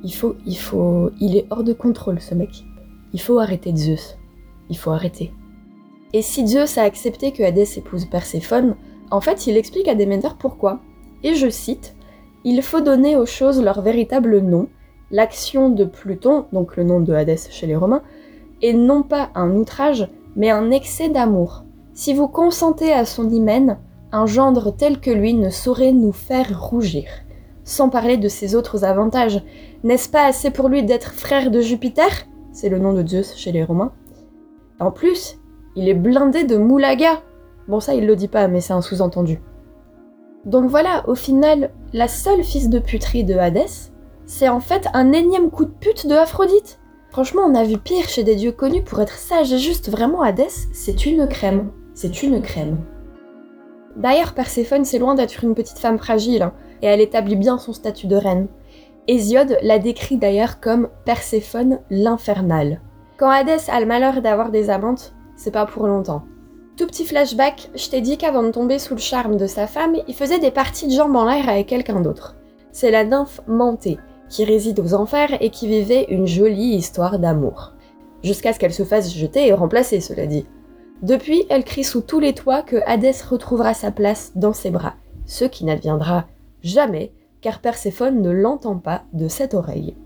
Il 0.02 0.12
faut, 0.12 0.34
il 0.44 0.58
faut, 0.58 1.10
il 1.20 1.36
est 1.36 1.46
hors 1.50 1.62
de 1.62 1.72
contrôle, 1.72 2.20
ce 2.20 2.34
mec. 2.34 2.64
Il 3.12 3.20
faut 3.20 3.38
arrêter 3.38 3.74
Zeus. 3.74 4.18
Il 4.68 4.76
faut 4.76 4.90
arrêter. 4.90 5.32
Et 6.12 6.22
si 6.22 6.44
Zeus 6.44 6.76
a 6.76 6.82
accepté 6.82 7.30
que 7.30 7.44
Hadès 7.44 7.76
épouse 7.76 8.06
Perséphone, 8.06 8.74
en 9.12 9.20
fait, 9.20 9.46
il 9.46 9.56
explique 9.56 9.86
à 9.86 9.94
Déméter 9.94 10.30
pourquoi. 10.40 10.80
Et 11.22 11.34
je 11.34 11.48
cite 11.48 11.94
il 12.44 12.62
faut 12.62 12.80
donner 12.80 13.16
aux 13.16 13.26
choses 13.26 13.62
leur 13.62 13.82
véritable 13.82 14.38
nom, 14.38 14.68
l'action 15.10 15.70
de 15.70 15.84
Pluton, 15.84 16.46
donc 16.52 16.76
le 16.76 16.84
nom 16.84 17.00
de 17.00 17.12
Hadès 17.12 17.48
chez 17.50 17.66
les 17.66 17.76
Romains, 17.76 18.02
est 18.62 18.72
non 18.72 19.02
pas 19.02 19.30
un 19.34 19.50
outrage, 19.56 20.08
mais 20.36 20.50
un 20.50 20.70
excès 20.70 21.08
d'amour. 21.08 21.64
Si 21.92 22.14
vous 22.14 22.28
consentez 22.28 22.92
à 22.92 23.04
son 23.04 23.28
hymen, 23.28 23.78
un 24.12 24.26
gendre 24.26 24.70
tel 24.70 25.00
que 25.00 25.10
lui 25.10 25.34
ne 25.34 25.50
saurait 25.50 25.92
nous 25.92 26.12
faire 26.12 26.60
rougir. 26.60 27.06
sans 27.70 27.88
parler 27.88 28.16
de 28.16 28.28
ses 28.28 28.54
autres 28.54 28.84
avantages. 28.84 29.42
N'est-ce 29.84 30.08
pas 30.08 30.26
assez 30.26 30.50
pour 30.50 30.68
lui 30.68 30.82
d'être 30.82 31.12
frère 31.12 31.50
de 31.50 31.60
Jupiter? 31.60 32.10
C'est 32.52 32.68
le 32.68 32.78
nom 32.78 32.92
de 32.92 33.06
Zeus 33.06 33.36
chez 33.36 33.52
les 33.52 33.62
Romains. 33.62 33.92
En 34.80 34.90
plus, 34.90 35.38
il 35.76 35.88
est 35.88 35.94
blindé 35.94 36.44
de 36.44 36.56
moulaga. 36.56 37.22
Bon 37.68 37.78
ça 37.78 37.94
il 37.94 38.06
le 38.06 38.16
dit 38.16 38.28
pas, 38.28 38.48
mais 38.48 38.60
c'est 38.60 38.72
un 38.72 38.80
sous-entendu. 38.80 39.40
Donc 40.44 40.68
voilà, 40.68 41.08
au 41.08 41.14
final, 41.14 41.70
la 41.92 42.08
seule 42.08 42.44
fils 42.44 42.68
de 42.68 42.78
puterie 42.78 43.24
de 43.24 43.34
Hadès, 43.36 43.90
c'est 44.26 44.48
en 44.48 44.60
fait 44.60 44.86
un 44.94 45.12
énième 45.12 45.50
coup 45.50 45.64
de 45.64 45.70
pute 45.70 46.06
de 46.06 46.14
Aphrodite. 46.14 46.78
Franchement, 47.10 47.42
on 47.44 47.54
a 47.56 47.64
vu 47.64 47.78
pire 47.78 48.08
chez 48.08 48.22
des 48.22 48.36
dieux 48.36 48.52
connus 48.52 48.84
pour 48.84 49.00
être 49.00 49.18
sage 49.18 49.52
et 49.52 49.58
juste. 49.58 49.90
Vraiment, 49.90 50.22
Hadès, 50.22 50.68
c'est 50.72 51.06
une 51.06 51.26
crème. 51.26 51.72
C'est 51.94 52.22
une 52.22 52.40
crème. 52.40 52.78
D'ailleurs, 53.96 54.34
Perséphone, 54.34 54.84
c'est 54.84 55.00
loin 55.00 55.16
d'être 55.16 55.42
une 55.42 55.56
petite 55.56 55.80
femme 55.80 55.98
fragile, 55.98 56.42
hein, 56.42 56.52
et 56.80 56.86
elle 56.86 57.00
établit 57.00 57.34
bien 57.34 57.58
son 57.58 57.72
statut 57.72 58.06
de 58.06 58.14
reine. 58.14 58.46
Hésiode 59.08 59.58
la 59.62 59.80
décrit 59.80 60.16
d'ailleurs 60.16 60.60
comme 60.60 60.88
Perséphone 61.04 61.80
l'infernale. 61.90 62.80
Quand 63.16 63.28
Hadès 63.28 63.68
a 63.68 63.80
le 63.80 63.86
malheur 63.86 64.22
d'avoir 64.22 64.50
des 64.52 64.70
amantes, 64.70 65.12
c'est 65.34 65.50
pas 65.50 65.66
pour 65.66 65.88
longtemps. 65.88 66.22
Tout 66.80 66.86
petit 66.86 67.04
flashback, 67.04 67.68
je 67.74 67.90
t'ai 67.90 68.00
dit 68.00 68.16
qu'avant 68.16 68.42
de 68.42 68.52
tomber 68.52 68.78
sous 68.78 68.94
le 68.94 69.00
charme 69.02 69.36
de 69.36 69.46
sa 69.46 69.66
femme, 69.66 69.96
il 70.08 70.14
faisait 70.14 70.38
des 70.38 70.50
parties 70.50 70.86
de 70.86 70.94
jambes 70.94 71.14
en 71.14 71.26
l'air 71.26 71.46
avec 71.46 71.66
quelqu'un 71.66 72.00
d'autre. 72.00 72.36
C'est 72.72 72.90
la 72.90 73.04
nymphe 73.04 73.42
Mantée, 73.46 73.98
qui 74.30 74.46
réside 74.46 74.80
aux 74.80 74.94
enfers 74.94 75.36
et 75.42 75.50
qui 75.50 75.68
vivait 75.68 76.06
une 76.08 76.26
jolie 76.26 76.76
histoire 76.76 77.18
d'amour. 77.18 77.74
Jusqu'à 78.24 78.54
ce 78.54 78.58
qu'elle 78.58 78.72
se 78.72 78.84
fasse 78.84 79.14
jeter 79.14 79.46
et 79.46 79.52
remplacer, 79.52 80.00
cela 80.00 80.24
dit. 80.24 80.46
Depuis, 81.02 81.44
elle 81.50 81.64
crie 81.64 81.84
sous 81.84 82.00
tous 82.00 82.18
les 82.18 82.32
toits 82.32 82.62
que 82.62 82.80
Hadès 82.86 83.24
retrouvera 83.28 83.74
sa 83.74 83.90
place 83.90 84.32
dans 84.34 84.54
ses 84.54 84.70
bras, 84.70 84.94
ce 85.26 85.44
qui 85.44 85.66
n'adviendra 85.66 86.28
jamais, 86.62 87.12
car 87.42 87.60
Perséphone 87.60 88.22
ne 88.22 88.30
l'entend 88.30 88.78
pas 88.78 89.02
de 89.12 89.28
cette 89.28 89.52
oreille. 89.52 89.96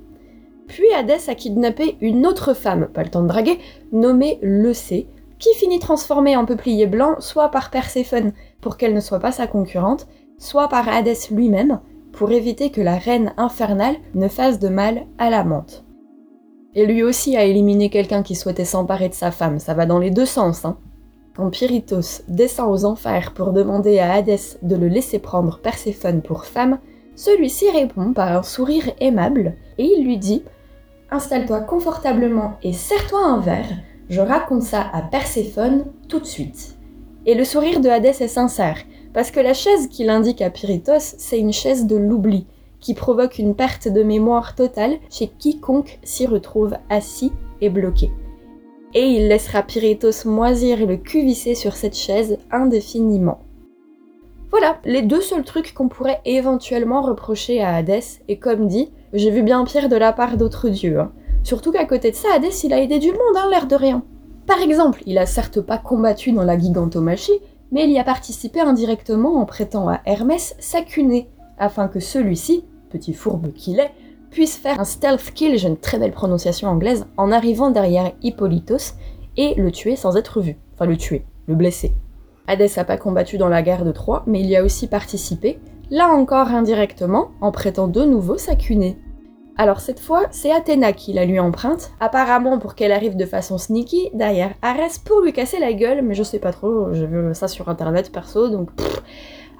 Puis 0.67 0.93
Hadès 0.93 1.29
a 1.29 1.37
kidnappé 1.37 1.97
une 2.01 2.27
autre 2.27 2.53
femme, 2.53 2.89
pas 2.89 3.05
le 3.05 3.11
temps 3.11 3.23
de 3.23 3.29
draguer, 3.29 3.61
nommée 3.93 4.41
Leucée, 4.43 5.07
qui 5.39 5.53
finit 5.55 5.79
transformée 5.79 6.37
en 6.37 6.45
peuplier 6.45 6.87
blanc 6.87 7.17
soit 7.19 7.51
par 7.51 7.71
Perséphone 7.71 8.33
pour 8.61 8.77
qu'elle 8.77 8.95
ne 8.95 9.01
soit 9.01 9.21
pas 9.21 9.33
sa 9.33 9.47
concurrente, 9.47 10.07
soit 10.39 10.69
par 10.69 10.89
Hadès 10.89 11.29
lui-même 11.31 11.81
pour 12.13 12.31
éviter 12.31 12.71
que 12.71 12.81
la 12.81 12.97
reine 12.97 13.33
infernale 13.37 13.97
ne 14.15 14.29
fasse 14.29 14.59
de 14.59 14.69
mal 14.69 15.07
à 15.19 15.31
la 15.31 15.45
menthe. 15.45 15.85
Et 16.75 16.87
lui 16.87 17.03
aussi 17.03 17.37
a 17.37 17.45
éliminé 17.45 17.91
quelqu'un 17.91 18.23
qui 18.23 18.35
souhaitait 18.35 18.65
s'emparer 18.65 19.09
de 19.09 19.15
sa 19.15 19.31
femme, 19.31 19.59
ça 19.59 19.75
va 19.75 19.87
dans 19.87 19.99
les 19.99 20.11
deux 20.11 20.27
sens. 20.27 20.65
Hein. 20.65 20.77
Quand 21.37 21.51
Pyritos 21.51 22.23
descend 22.29 22.73
aux 22.73 22.85
enfers 22.85 23.33
pour 23.35 23.53
demander 23.53 23.99
à 23.99 24.13
Hadès 24.13 24.59
de 24.63 24.77
le 24.77 24.89
laisser 24.89 25.19
prendre 25.19 25.59
Perséphone 25.59 26.23
pour 26.23 26.45
femme, 26.45 26.79
celui-ci 27.17 27.71
répond 27.71 28.13
par 28.13 28.37
un 28.37 28.43
sourire 28.43 28.91
aimable 29.01 29.55
et 29.79 29.85
il 29.85 30.05
lui 30.05 30.19
dit 30.19 30.45
Installe-toi 31.11 31.61
confortablement 31.61 32.55
et 32.63 32.73
serre-toi 32.73 33.25
un 33.25 33.41
verre, 33.41 33.69
je 34.09 34.21
raconte 34.21 34.63
ça 34.63 34.85
à 34.93 35.03
Perséphone 35.03 35.87
tout 36.09 36.21
de 36.21 36.27
suite. 36.27 36.77
Et 37.27 37.35
le 37.35 37.45
sourire 37.45 37.81
de 37.81 37.89
Hadès 37.89 38.17
est 38.21 38.29
sincère, 38.29 38.79
parce 39.13 39.31
que 39.31 39.41
la 39.41 39.55
chaise 39.55 39.89
qu'il 39.89 40.11
indique 40.11 40.43
à 40.43 40.51
Pyritos, 40.51 41.15
c'est 41.19 41.39
une 41.39 41.53
chaise 41.53 41.87
de 41.87 41.97
l'oubli, 41.97 42.47
qui 42.81 42.93
provoque 42.93 43.39
une 43.39 43.55
perte 43.55 43.89
de 43.89 44.03
mémoire 44.03 44.55
totale 44.55 44.99
chez 45.11 45.29
quiconque 45.29 45.99
s'y 46.03 46.27
retrouve 46.27 46.75
assis 46.91 47.33
et 47.63 47.71
bloqué. 47.71 48.11
Et 48.93 49.07
il 49.07 49.29
laissera 49.29 49.63
Pyritos 49.63 50.27
moisir 50.27 50.87
le 50.87 50.97
cul 50.97 51.23
vissé 51.23 51.55
sur 51.55 51.75
cette 51.75 51.97
chaise 51.97 52.39
indéfiniment. 52.51 53.41
Voilà, 54.51 54.79
les 54.85 55.03
deux 55.03 55.23
seuls 55.23 55.43
trucs 55.43 55.73
qu'on 55.73 55.89
pourrait 55.89 56.21
éventuellement 56.25 57.01
reprocher 57.01 57.61
à 57.61 57.75
Hadès, 57.75 58.21
et 58.29 58.39
comme 58.39 58.69
dit, 58.69 58.93
j'ai 59.15 59.31
vu 59.31 59.43
bien 59.43 59.65
pire 59.65 59.89
de 59.89 59.97
la 59.97 60.13
part 60.13 60.37
d'autres 60.37 60.69
dieux. 60.69 61.01
Hein. 61.01 61.13
Surtout 61.45 61.73
qu'à 61.73 61.85
côté 61.85 62.11
de 62.11 62.17
ça, 62.17 62.29
Hadès, 62.35 62.65
il 62.65 62.73
a 62.73 62.81
aidé 62.81 62.99
du 62.99 63.11
monde, 63.11 63.37
hein, 63.37 63.49
l'air 63.51 63.67
de 63.67 63.77
rien. 63.77 64.03
Par 64.47 64.59
exemple, 64.61 65.03
il 65.07 65.19
a 65.19 65.27
certes 65.27 65.61
pas 65.61 65.77
combattu 65.77 66.33
dans 66.33 66.43
la 66.43 66.59
gigantomachie, 66.59 67.39
mais 67.71 67.85
il 67.85 67.91
y 67.91 67.99
a 67.99 68.05
participé 68.05 68.61
indirectement 68.61 69.37
en 69.37 69.45
prêtant 69.45 69.89
à 69.89 70.01
Hermès 70.07 70.57
sa 70.59 70.81
cunée, 70.81 71.29
afin 71.59 71.89
que 71.89 72.01
celui-ci, 72.01 72.65
petit 72.89 73.13
fourbe 73.13 73.53
qu'il 73.53 73.79
est, 73.79 73.93
puisse 74.31 74.57
faire 74.57 74.81
un 74.81 74.85
stealth 74.85 75.33
kill, 75.35 75.59
j'ai 75.59 75.69
une 75.69 75.77
très 75.77 75.99
belle 75.99 76.13
prononciation 76.13 76.69
anglaise, 76.69 77.07
en 77.19 77.31
arrivant 77.31 77.71
derrière 77.71 78.13
Hippolytos 78.23 78.95
et 79.37 79.55
le 79.55 79.71
tuer 79.71 79.97
sans 79.97 80.17
être 80.17 80.41
vu. 80.41 80.57
Enfin, 80.75 80.87
le 80.87 80.97
tuer, 80.97 81.27
le 81.47 81.55
blesser. 81.55 81.95
Hadès 82.47 82.71
n'a 82.77 82.85
pas 82.85 82.97
combattu 82.97 83.37
dans 83.37 83.49
la 83.49 83.63
guerre 83.63 83.85
de 83.85 83.93
Troie, 83.93 84.23
mais 84.27 84.41
il 84.41 84.47
y 84.47 84.57
a 84.57 84.65
aussi 84.65 84.87
participé, 84.87 85.59
là 85.91 86.09
encore 86.09 86.49
indirectement, 86.49 87.33
en 87.43 87.53
prêtant 87.53 87.87
de 87.87 88.03
nouveau 88.03 88.39
sa 88.39 88.57
cunée. 88.57 88.99
Alors 89.57 89.79
cette 89.79 90.01
fois, 90.01 90.23
c'est 90.33 90.51
Athéna 90.51 90.93
qui 90.93 91.13
la 91.13 91.25
lui 91.25 91.39
emprunte, 91.39 91.93
apparemment 92.01 92.59
pour 92.59 92.75
qu'elle 92.75 92.91
arrive 92.91 93.17
de 93.17 93.25
façon 93.25 93.57
sneaky 93.57 94.11
derrière 94.13 94.53
Arès 94.63 94.99
pour 94.99 95.21
lui 95.21 95.33
casser 95.33 95.61
la 95.61 95.73
gueule, 95.73 96.03
mais 96.03 96.15
je 96.15 96.25
sais 96.25 96.41
pas 96.41 96.53
trop, 96.53 96.93
j'ai 96.93 97.07
vu 97.07 97.33
ça 97.35 97.47
sur 97.47 97.69
internet 97.69 98.11
perso, 98.11 98.49
donc 98.49 98.71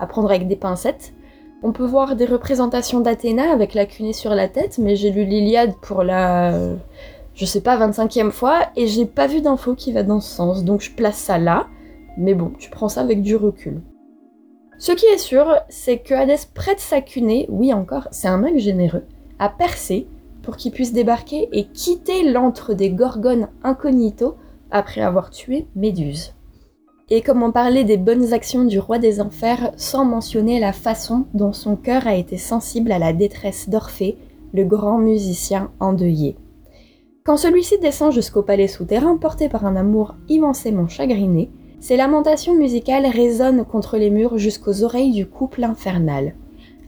à 0.01 0.07
prendre 0.09 0.31
avec 0.31 0.49
des 0.49 0.57
pincettes. 0.57 1.15
On 1.63 1.71
peut 1.71 1.87
voir 1.87 2.17
des 2.17 2.25
représentations 2.25 3.01
d'Athéna 3.01 3.53
avec 3.53 3.73
la 3.73 3.87
cunée 3.87 4.13
sur 4.13 4.35
la 4.35 4.49
tête, 4.49 4.79
mais 4.79 4.97
j'ai 4.97 5.11
lu 5.11 5.25
l'Iliade 5.25 5.75
pour 5.81 6.03
la, 6.03 6.75
je 7.35 7.45
sais 7.45 7.61
pas, 7.61 7.79
25e 7.79 8.33
fois, 8.33 8.63
et 8.75 8.89
j'ai 8.89 9.07
pas 9.07 9.29
vu 9.29 9.43
d'info 9.43 9.77
qui 9.77 9.93
va 9.93 10.03
dans 10.03 10.21
ce 10.21 10.35
sens, 10.35 10.65
donc 10.65 10.81
je 10.81 10.91
place 10.91 11.17
ça 11.17 11.39
là, 11.39 11.69
mais 12.19 12.35
bon, 12.35 12.53
tu 12.59 12.69
prends 12.69 12.89
ça 12.89 13.01
avec 13.01 13.23
du 13.23 13.37
recul. 13.37 13.81
Ce 14.79 14.91
qui 14.91 15.07
est 15.07 15.19
sûr, 15.19 15.55
c'est 15.69 15.99
que 15.99 16.15
Hadès 16.15 16.49
prête 16.53 16.81
sa 16.81 17.01
cunée, 17.01 17.47
oui 17.49 17.73
encore, 17.73 18.09
c'est 18.11 18.29
un 18.29 18.39
mec 18.39 18.59
généreux, 18.59 19.05
percer 19.49 20.07
pour 20.43 20.57
qu'il 20.57 20.73
puisse 20.73 20.93
débarquer 20.93 21.49
et 21.53 21.65
quitter 21.65 22.31
l'antre 22.31 22.75
des 22.75 22.91
Gorgones 22.91 23.49
incognito 23.63 24.37
après 24.71 25.01
avoir 25.01 25.31
tué 25.31 25.67
Méduse. 25.75 26.35
Et 27.11 27.21
comment 27.21 27.53
parler 27.53 27.85
des 27.85 27.99
bonnes 27.99 28.33
actions 28.33 28.65
du 28.65 28.79
roi 28.79 28.99
des 28.99 29.21
enfers 29.21 29.73
sans 29.77 30.05
mentionner 30.05 30.59
la 30.59 30.73
façon 30.73 31.27
dont 31.35 31.53
son 31.53 31.77
cœur 31.77 32.07
a 32.07 32.15
été 32.15 32.39
sensible 32.39 32.93
à 32.93 32.99
la 32.99 33.13
détresse 33.13 33.69
d'Orphée, 33.69 34.17
le 34.55 34.65
grand 34.65 34.99
musicien 34.99 35.71
endeuillé. 35.81 36.37
Quand 37.25 37.37
celui-ci 37.37 37.79
descend 37.79 38.13
jusqu'au 38.13 38.43
palais 38.43 38.69
souterrain 38.69 39.17
porté 39.17 39.49
par 39.49 39.67
un 39.67 39.77
amour 39.77 40.15
immensément 40.29 40.89
chagriné, 40.89 41.51
ses 41.81 41.97
lamentations 41.97 42.55
musicales 42.55 43.07
résonnent 43.07 43.65
contre 43.65 43.99
les 43.99 44.11
murs 44.11 44.39
jusqu'aux 44.39 44.85
oreilles 44.85 45.13
du 45.13 45.27
couple 45.27 45.65
infernal. 45.65 46.35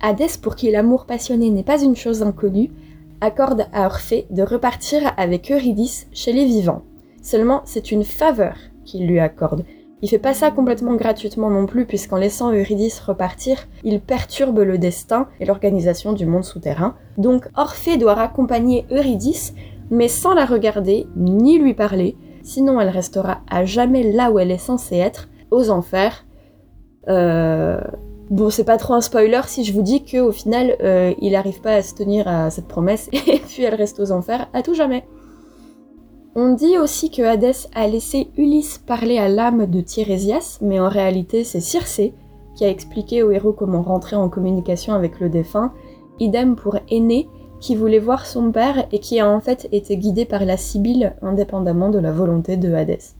Hadès, 0.00 0.38
pour 0.40 0.56
qui 0.56 0.70
l'amour 0.70 1.06
passionné 1.06 1.50
n'est 1.50 1.62
pas 1.62 1.82
une 1.82 1.96
chose 1.96 2.22
inconnue, 2.22 2.70
accorde 3.20 3.66
à 3.72 3.86
Orphée 3.86 4.26
de 4.30 4.42
repartir 4.42 5.12
avec 5.16 5.50
Eurydice 5.50 6.06
chez 6.12 6.32
les 6.32 6.44
vivants. 6.44 6.82
Seulement, 7.22 7.62
c'est 7.64 7.90
une 7.90 8.04
faveur 8.04 8.56
qu'il 8.84 9.06
lui 9.06 9.18
accorde. 9.18 9.64
Il 10.02 10.08
fait 10.08 10.18
pas 10.18 10.34
ça 10.34 10.50
complètement 10.50 10.94
gratuitement 10.94 11.50
non 11.50 11.66
plus, 11.66 11.86
puisqu'en 11.86 12.18
laissant 12.18 12.52
Eurydice 12.52 13.00
repartir, 13.00 13.66
il 13.82 14.00
perturbe 14.00 14.58
le 14.58 14.76
destin 14.76 15.28
et 15.40 15.46
l'organisation 15.46 16.12
du 16.12 16.26
monde 16.26 16.44
souterrain. 16.44 16.94
Donc 17.16 17.48
Orphée 17.56 17.96
doit 17.96 18.14
raccompagner 18.14 18.86
Eurydice, 18.90 19.54
mais 19.90 20.08
sans 20.08 20.34
la 20.34 20.44
regarder 20.44 21.06
ni 21.16 21.58
lui 21.58 21.72
parler, 21.72 22.16
sinon 22.42 22.80
elle 22.80 22.90
restera 22.90 23.40
à 23.50 23.64
jamais 23.64 24.12
là 24.12 24.30
où 24.30 24.38
elle 24.38 24.50
est 24.50 24.58
censée 24.58 24.96
être, 24.96 25.28
aux 25.50 25.70
enfers. 25.70 26.26
Euh, 27.08 27.80
Bon, 28.30 28.50
c'est 28.50 28.64
pas 28.64 28.76
trop 28.76 28.95
un 28.95 29.00
spoiler 29.00 29.42
si 29.47 29.62
je 29.62 29.73
vous 29.73 29.83
dis 29.83 30.04
qu'au 30.04 30.33
final, 30.33 30.76
euh, 30.83 31.14
il 31.21 31.33
n'arrive 31.33 31.61
pas 31.61 31.75
à 31.75 31.83
se 31.83 31.95
tenir 31.95 32.26
à 32.26 32.50
cette 32.50 32.66
promesse 32.66 33.09
et 33.12 33.38
puis 33.38 33.62
elle 33.62 33.76
reste 33.76 34.00
aux 34.00 34.11
enfers 34.11 34.49
à 34.52 34.62
tout 34.62 34.75
jamais. 34.75 35.04
On 36.35 36.52
dit 36.52 36.76
aussi 36.76 37.11
que 37.11 37.23
Hadès 37.23 37.68
a 37.75 37.87
laissé 37.87 38.28
Ulysse 38.37 38.78
parler 38.78 39.18
à 39.18 39.28
l'âme 39.28 39.66
de 39.66 39.80
Tirésias, 39.80 40.59
mais 40.61 40.80
en 40.80 40.88
réalité 40.88 41.45
c'est 41.45 41.61
Circé 41.61 42.14
qui 42.56 42.64
a 42.64 42.68
expliqué 42.68 43.23
au 43.23 43.30
héros 43.30 43.52
comment 43.52 43.83
rentrer 43.83 44.16
en 44.16 44.28
communication 44.28 44.95
avec 44.95 45.21
le 45.21 45.28
défunt, 45.28 45.73
idem 46.18 46.56
pour 46.56 46.78
Aîné 46.90 47.28
qui 47.61 47.76
voulait 47.76 47.99
voir 48.00 48.26
son 48.26 48.50
père 48.50 48.87
et 48.92 48.99
qui 48.99 49.21
a 49.21 49.30
en 49.30 49.40
fait 49.40 49.68
été 49.73 49.97
guidé 49.97 50.25
par 50.25 50.45
la 50.45 50.56
Sibylle 50.56 51.14
indépendamment 51.23 51.90
de 51.90 51.99
la 52.00 52.12
volonté 52.12 52.56
de 52.56 52.75
Hadès. 52.75 53.14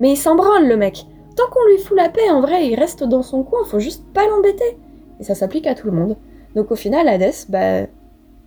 Mais 0.00 0.12
il 0.12 0.16
s'en 0.16 0.34
branle 0.34 0.66
le 0.66 0.76
mec 0.76 1.06
Tant 1.36 1.48
qu'on 1.50 1.66
lui 1.66 1.78
fout 1.78 1.96
la 1.96 2.08
paix, 2.08 2.30
en 2.30 2.40
vrai, 2.40 2.66
il 2.66 2.74
reste 2.74 3.04
dans 3.04 3.22
son 3.22 3.42
coin, 3.42 3.64
faut 3.64 3.78
juste 3.78 4.04
pas 4.12 4.26
l'embêter. 4.26 4.78
Et 5.20 5.24
ça 5.24 5.34
s'applique 5.34 5.66
à 5.66 5.74
tout 5.74 5.86
le 5.86 5.96
monde. 5.96 6.16
Donc 6.54 6.70
au 6.70 6.76
final, 6.76 7.08
Hadès, 7.08 7.46
bah, 7.48 7.82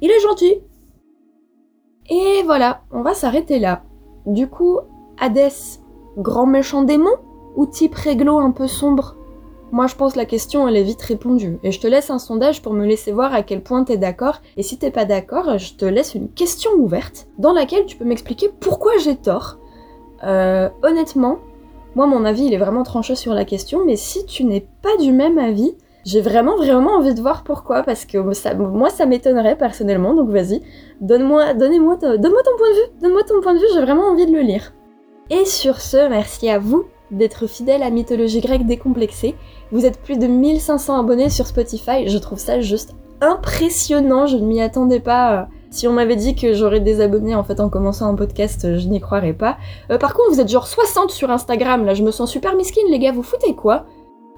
il 0.01 0.11
est 0.11 0.19
gentil. 0.19 0.61
Et 2.09 2.43
voilà, 2.43 2.81
on 2.91 3.01
va 3.01 3.13
s'arrêter 3.13 3.59
là. 3.59 3.83
Du 4.25 4.47
coup, 4.47 4.79
Hadès, 5.19 5.79
grand 6.17 6.45
méchant 6.45 6.83
démon 6.83 7.13
ou 7.55 7.65
type 7.65 7.95
réglo 7.95 8.39
un 8.39 8.51
peu 8.51 8.67
sombre? 8.67 9.15
Moi 9.71 9.87
je 9.87 9.95
pense 9.95 10.15
la 10.15 10.25
question 10.25 10.67
elle 10.67 10.77
est 10.77 10.83
vite 10.83 11.01
répondue. 11.01 11.57
Et 11.63 11.71
je 11.71 11.79
te 11.79 11.87
laisse 11.87 12.11
un 12.11 12.19
sondage 12.19 12.61
pour 12.61 12.73
me 12.73 12.85
laisser 12.85 13.11
voir 13.11 13.33
à 13.33 13.41
quel 13.41 13.63
point 13.63 13.83
t'es 13.83 13.97
d'accord. 13.97 14.41
Et 14.55 14.61
si 14.63 14.77
t'es 14.77 14.91
pas 14.91 15.05
d'accord, 15.05 15.57
je 15.57 15.73
te 15.73 15.85
laisse 15.85 16.13
une 16.13 16.29
question 16.29 16.71
ouverte 16.77 17.27
dans 17.39 17.53
laquelle 17.53 17.85
tu 17.85 17.97
peux 17.97 18.05
m'expliquer 18.05 18.49
pourquoi 18.59 18.97
j'ai 18.97 19.15
tort. 19.15 19.57
Euh, 20.23 20.69
honnêtement, 20.83 21.39
moi, 21.95 22.05
mon 22.07 22.25
avis, 22.25 22.45
il 22.45 22.53
est 22.53 22.57
vraiment 22.57 22.83
tranché 22.83 23.15
sur 23.15 23.33
la 23.33 23.45
question, 23.45 23.85
mais 23.85 23.95
si 23.95 24.25
tu 24.25 24.43
n'es 24.43 24.65
pas 24.81 24.97
du 24.97 25.11
même 25.11 25.37
avis, 25.37 25.75
J'ai 26.05 26.19
vraiment 26.19 26.57
vraiment 26.57 26.97
envie 26.97 27.13
de 27.13 27.21
voir 27.21 27.43
pourquoi, 27.43 27.83
parce 27.83 28.05
que 28.05 28.17
moi 28.17 28.89
ça 28.89 29.05
m'étonnerait 29.05 29.57
personnellement, 29.57 30.13
donc 30.13 30.29
vas-y, 30.29 30.61
donne-moi, 30.99 31.53
donnez-moi, 31.53 31.95
donne-moi 31.95 32.41
ton 32.43 32.57
point 32.57 32.69
de 32.69 32.75
vue, 32.75 33.01
donne-moi 33.01 33.23
ton 33.23 33.41
point 33.41 33.53
de 33.53 33.59
vue, 33.59 33.65
j'ai 33.73 33.81
vraiment 33.81 34.09
envie 34.09 34.25
de 34.25 34.33
le 34.33 34.41
lire. 34.41 34.73
Et 35.29 35.45
sur 35.45 35.79
ce, 35.79 36.09
merci 36.09 36.49
à 36.49 36.59
vous 36.59 36.83
d'être 37.09 37.47
fidèle 37.47 37.83
à 37.83 37.89
Mythologie 37.89 38.41
grecque 38.41 38.65
décomplexée. 38.65 39.35
Vous 39.71 39.85
êtes 39.85 40.01
plus 40.01 40.17
de 40.17 40.27
1500 40.27 40.99
abonnés 40.99 41.29
sur 41.29 41.47
Spotify, 41.47 42.07
je 42.07 42.17
trouve 42.17 42.39
ça 42.39 42.59
juste 42.59 42.95
impressionnant, 43.21 44.25
je 44.25 44.35
ne 44.35 44.45
m'y 44.45 44.61
attendais 44.61 44.99
pas. 44.99 45.47
Si 45.73 45.87
on 45.87 45.91
m'avait 45.91 46.15
dit 46.15 46.35
que 46.35 46.53
j'aurais 46.53 46.81
des 46.81 47.01
abonnés 47.01 47.33
en 47.33 47.43
fait 47.43 47.59
en 47.59 47.67
commençant 47.67 48.07
un 48.07 48.13
podcast, 48.13 48.77
je 48.77 48.87
n'y 48.87 49.01
croirais 49.01 49.33
pas. 49.33 49.57
Euh, 49.89 49.97
par 49.97 50.13
contre, 50.13 50.29
vous 50.31 50.39
êtes 50.39 50.47
genre 50.47 50.67
60 50.67 51.09
sur 51.09 51.31
Instagram, 51.31 51.83
là 51.83 51.95
je 51.95 52.03
me 52.03 52.11
sens 52.11 52.29
super 52.29 52.55
misquine 52.55 52.85
les 52.91 52.99
gars, 52.99 53.11
vous 53.11 53.23
foutez 53.23 53.55
quoi? 53.55 53.87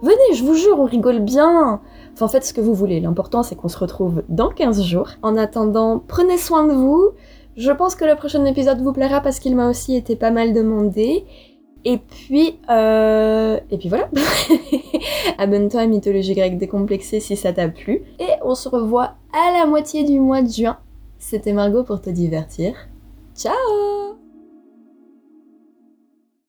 Venez, 0.01 0.33
je 0.33 0.45
vous 0.45 0.53
jure, 0.53 0.79
on 0.79 0.85
rigole 0.85 1.19
bien. 1.19 1.81
Enfin, 2.13 2.29
faites 2.29 2.45
ce 2.45 2.53
que 2.53 2.61
vous 2.61 2.73
voulez. 2.73 3.01
L'important, 3.01 3.43
c'est 3.43 3.55
qu'on 3.55 3.67
se 3.67 3.77
retrouve 3.77 4.23
dans 4.29 4.47
15 4.47 4.81
jours. 4.83 5.09
En 5.23 5.35
attendant, 5.35 6.01
prenez 6.07 6.37
soin 6.37 6.65
de 6.67 6.73
vous. 6.73 7.11
Je 7.57 7.71
pense 7.71 7.95
que 7.95 8.05
le 8.05 8.15
prochain 8.15 8.45
épisode 8.45 8.81
vous 8.81 8.93
plaira 8.93 9.19
parce 9.19 9.39
qu'il 9.39 9.57
m'a 9.57 9.69
aussi 9.69 9.93
été 9.93 10.15
pas 10.15 10.31
mal 10.31 10.53
demandé. 10.53 11.25
Et 11.83 11.97
puis, 11.97 12.59
euh... 12.69 13.59
et 13.69 13.77
puis 13.77 13.89
voilà. 13.89 14.09
Abonne-toi 15.37 15.81
à 15.81 15.85
Mythologie 15.85 16.33
grecque 16.33 16.57
décomplexée 16.57 17.19
si 17.19 17.35
ça 17.35 17.51
t'a 17.51 17.67
plu. 17.67 18.03
Et 18.19 18.31
on 18.41 18.55
se 18.55 18.69
revoit 18.69 19.15
à 19.33 19.57
la 19.57 19.65
moitié 19.65 20.05
du 20.05 20.19
mois 20.21 20.41
de 20.41 20.49
juin. 20.49 20.77
C'était 21.27 21.53
Margot 21.53 21.84
pour 21.84 22.01
te 22.01 22.12
divertir. 22.12 22.75
Ciao 23.36 24.15